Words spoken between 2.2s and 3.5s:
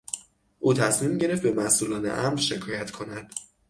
شکایت کند.